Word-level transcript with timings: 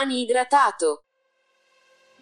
Rimani 0.00 0.22
idratato. 0.22 1.04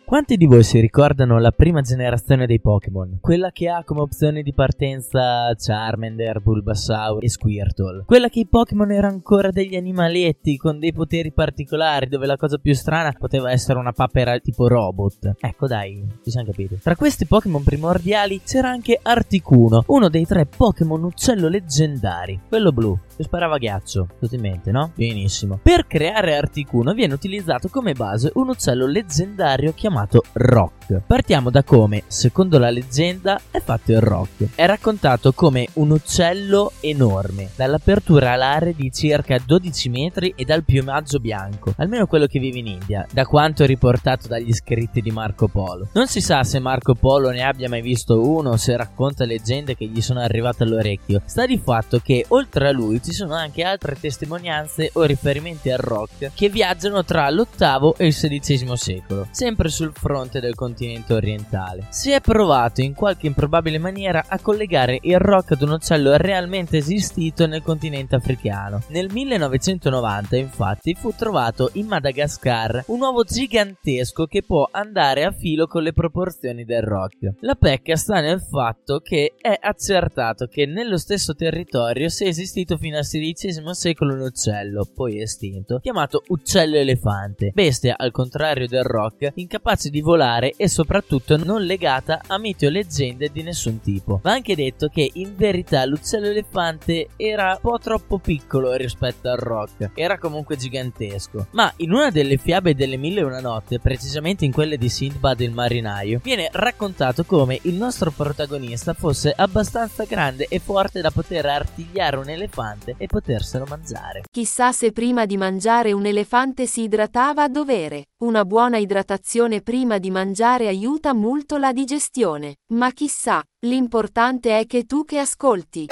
Quanti 0.08 0.38
di 0.38 0.46
voi 0.46 0.62
si 0.62 0.80
ricordano 0.80 1.38
la 1.38 1.50
prima 1.50 1.82
generazione 1.82 2.46
dei 2.46 2.62
Pokémon? 2.62 3.18
Quella 3.20 3.50
che 3.50 3.68
ha 3.68 3.84
come 3.84 4.00
opzione 4.00 4.40
di 4.40 4.54
partenza 4.54 5.54
Charmander, 5.54 6.40
Bulbasaur 6.40 7.22
e 7.22 7.28
Squirtle. 7.28 8.04
Quella 8.06 8.30
che 8.30 8.40
i 8.40 8.46
Pokémon 8.46 8.90
erano 8.90 9.12
ancora 9.12 9.50
degli 9.50 9.76
animaletti 9.76 10.56
con 10.56 10.78
dei 10.78 10.94
poteri 10.94 11.30
particolari, 11.30 12.08
dove 12.08 12.24
la 12.24 12.38
cosa 12.38 12.56
più 12.56 12.72
strana 12.72 13.12
poteva 13.12 13.50
essere 13.50 13.78
una 13.78 13.92
papera 13.92 14.38
tipo 14.38 14.66
robot. 14.66 15.34
Ecco 15.40 15.66
dai, 15.66 16.02
ci 16.24 16.30
siamo 16.30 16.46
capiti. 16.46 16.78
Tra 16.82 16.96
questi 16.96 17.26
Pokémon 17.26 17.62
primordiali 17.62 18.40
c'era 18.42 18.70
anche 18.70 18.98
Articuno, 19.02 19.84
uno 19.88 20.08
dei 20.08 20.24
tre 20.24 20.46
Pokémon 20.46 21.04
uccello 21.04 21.48
leggendari. 21.48 22.40
Quello 22.48 22.72
blu, 22.72 22.98
che 23.14 23.24
sparava 23.24 23.58
ghiaccio. 23.58 24.08
Tutto 24.18 24.34
in 24.34 24.40
mente, 24.40 24.70
no? 24.70 24.90
Benissimo. 24.94 25.60
Per 25.62 25.86
creare 25.86 26.34
Articuno 26.34 26.94
viene 26.94 27.12
utilizzato 27.12 27.68
come 27.68 27.92
base 27.92 28.30
un 28.36 28.48
uccello 28.48 28.86
leggendario 28.86 29.74
chiamato 29.74 29.96
Rock. 30.34 30.77
Partiamo 31.06 31.50
da 31.50 31.62
come, 31.62 32.04
secondo 32.06 32.58
la 32.58 32.70
leggenda, 32.70 33.40
è 33.50 33.60
fatto 33.60 33.92
il 33.92 34.00
Rock. 34.00 34.54
È 34.54 34.66
raccontato 34.66 35.32
come 35.32 35.68
un 35.74 35.90
uccello 35.90 36.72
enorme, 36.80 37.50
dall'apertura 37.54 38.32
alare 38.32 38.74
di 38.74 38.90
circa 38.92 39.38
12 39.38 39.88
metri 39.88 40.32
e 40.36 40.44
dal 40.44 40.64
piumaggio 40.64 41.18
bianco, 41.18 41.74
almeno 41.76 42.06
quello 42.06 42.26
che 42.26 42.38
vive 42.38 42.58
in 42.58 42.66
India, 42.66 43.06
da 43.12 43.24
quanto 43.24 43.64
riportato 43.64 44.28
dagli 44.28 44.52
scritti 44.52 45.00
di 45.00 45.10
Marco 45.10 45.48
Polo. 45.48 45.88
Non 45.92 46.06
si 46.06 46.20
sa 46.20 46.42
se 46.44 46.58
Marco 46.58 46.94
Polo 46.94 47.30
ne 47.30 47.42
abbia 47.42 47.68
mai 47.68 47.82
visto 47.82 48.26
uno 48.26 48.50
o 48.50 48.56
se 48.56 48.76
racconta 48.76 49.24
leggende 49.24 49.76
che 49.76 49.86
gli 49.86 50.00
sono 50.00 50.20
arrivate 50.20 50.62
all'orecchio. 50.62 51.22
Sta 51.24 51.46
di 51.46 51.58
fatto 51.58 52.00
che, 52.00 52.24
oltre 52.28 52.68
a 52.68 52.72
lui, 52.72 53.02
ci 53.02 53.12
sono 53.12 53.34
anche 53.34 53.62
altre 53.62 53.96
testimonianze 53.98 54.90
o 54.94 55.02
riferimenti 55.02 55.70
al 55.70 55.78
rock 55.78 56.30
che 56.34 56.48
viaggiano 56.48 57.04
tra 57.04 57.28
l'VIII 57.30 57.94
e 57.96 58.06
il 58.06 58.14
XVI 58.14 58.76
secolo, 58.76 59.28
sempre 59.30 59.68
sul 59.68 59.92
fronte 59.92 60.40
del 60.40 60.54
continente 60.78 61.12
orientale. 61.12 61.86
Si 61.88 62.12
è 62.12 62.20
provato 62.20 62.80
in 62.80 62.94
qualche 62.94 63.26
improbabile 63.26 63.78
maniera 63.78 64.24
a 64.28 64.38
collegare 64.38 64.98
il 65.02 65.18
rock 65.18 65.52
ad 65.52 65.62
un 65.62 65.70
uccello 65.70 66.16
realmente 66.16 66.76
esistito 66.76 67.46
nel 67.46 67.62
continente 67.62 68.14
africano. 68.14 68.82
Nel 68.88 69.10
1990, 69.10 70.36
infatti, 70.36 70.94
fu 70.94 71.12
trovato 71.16 71.70
in 71.72 71.86
Madagascar 71.86 72.84
un 72.86 73.00
uovo 73.00 73.24
gigantesco 73.24 74.26
che 74.26 74.44
può 74.44 74.68
andare 74.70 75.24
a 75.24 75.32
filo 75.32 75.66
con 75.66 75.82
le 75.82 75.92
proporzioni 75.92 76.64
del 76.64 76.82
rock. 76.82 77.34
La 77.40 77.56
pecca 77.56 77.96
sta 77.96 78.20
nel 78.20 78.40
fatto 78.40 79.00
che 79.00 79.34
è 79.36 79.58
accertato 79.60 80.46
che 80.46 80.66
nello 80.66 80.96
stesso 80.96 81.34
territorio 81.34 82.08
sia 82.08 82.28
esistito 82.28 82.76
fino 82.76 82.96
al 82.96 83.04
XVI 83.04 83.74
secolo 83.74 84.14
un 84.14 84.20
uccello, 84.20 84.88
poi 84.94 85.20
estinto, 85.20 85.80
chiamato 85.80 86.22
uccello 86.28 86.76
elefante, 86.76 87.50
bestia 87.52 87.96
al 87.96 88.12
contrario 88.12 88.68
del 88.68 88.84
rock, 88.84 89.32
incapace 89.34 89.90
di 89.90 90.00
volare 90.00 90.52
e 90.56 90.67
soprattutto 90.68 91.36
non 91.36 91.62
legata 91.62 92.20
a 92.26 92.38
miti 92.38 92.66
o 92.66 92.70
leggende 92.70 93.30
di 93.30 93.42
nessun 93.42 93.80
tipo. 93.80 94.20
Va 94.22 94.32
anche 94.32 94.54
detto 94.54 94.88
che 94.88 95.10
in 95.14 95.34
verità 95.36 95.84
l'uccello 95.84 96.26
elefante 96.26 97.08
era 97.16 97.52
un 97.52 97.58
po' 97.60 97.78
troppo 97.78 98.18
piccolo 98.18 98.72
rispetto 98.74 99.28
al 99.28 99.38
rock, 99.38 99.90
era 99.94 100.18
comunque 100.18 100.56
gigantesco. 100.56 101.48
Ma 101.52 101.72
in 101.76 101.92
una 101.92 102.10
delle 102.10 102.36
fiabe 102.36 102.74
delle 102.74 102.96
mille 102.96 103.20
e 103.20 103.24
una 103.24 103.40
notte, 103.40 103.80
precisamente 103.80 104.44
in 104.44 104.52
quelle 104.52 104.78
di 104.78 104.88
Sindbad 104.88 105.40
il 105.40 105.52
marinaio, 105.52 106.20
viene 106.22 106.48
raccontato 106.52 107.24
come 107.24 107.58
il 107.62 107.74
nostro 107.74 108.10
protagonista 108.10 108.94
fosse 108.94 109.32
abbastanza 109.34 110.04
grande 110.04 110.46
e 110.48 110.58
forte 110.58 111.00
da 111.00 111.10
poter 111.10 111.46
artigliare 111.46 112.16
un 112.16 112.28
elefante 112.28 112.94
e 112.98 113.06
poterselo 113.06 113.64
mangiare. 113.68 114.22
Chissà 114.30 114.72
se 114.72 114.92
prima 114.92 115.26
di 115.26 115.36
mangiare 115.36 115.92
un 115.92 116.06
elefante 116.06 116.66
si 116.66 116.82
idratava 116.82 117.44
a 117.44 117.48
dovere. 117.48 118.04
Una 118.20 118.44
buona 118.44 118.78
idratazione 118.78 119.60
prima 119.60 119.98
di 119.98 120.10
mangiare 120.10 120.66
aiuta 120.66 121.14
molto 121.14 121.56
la 121.56 121.72
digestione. 121.72 122.56
Ma 122.72 122.90
chissà, 122.90 123.40
l'importante 123.64 124.58
è 124.58 124.66
che 124.66 124.86
tu 124.86 125.04
che 125.04 125.18
ascolti. 125.20 125.86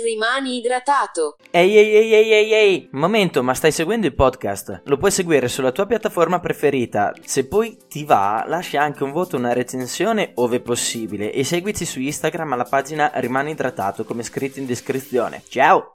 Rimani 0.00 0.58
idratato. 0.58 1.34
Ehi 1.50 1.76
ehi 1.76 1.96
ehi 1.96 2.12
ehi 2.14 2.32
ehi 2.32 2.52
ehi, 2.52 2.88
momento, 2.92 3.42
ma 3.42 3.54
stai 3.54 3.72
seguendo 3.72 4.06
il 4.06 4.14
podcast? 4.14 4.82
Lo 4.84 4.98
puoi 4.98 5.10
seguire 5.10 5.48
sulla 5.48 5.72
tua 5.72 5.86
piattaforma 5.86 6.38
preferita. 6.38 7.12
Se 7.24 7.48
poi 7.48 7.76
ti 7.88 8.04
va, 8.04 8.44
lascia 8.46 8.80
anche 8.80 9.02
un 9.02 9.10
voto, 9.10 9.36
una 9.36 9.52
recensione 9.52 10.30
ove 10.36 10.60
possibile 10.60 11.32
e 11.32 11.42
seguici 11.42 11.84
su 11.86 11.98
Instagram 11.98 12.52
alla 12.52 12.62
pagina 12.62 13.10
Rimani 13.14 13.50
idratato 13.50 14.04
come 14.04 14.22
scritto 14.22 14.60
in 14.60 14.66
descrizione. 14.66 15.42
Ciao! 15.48 15.94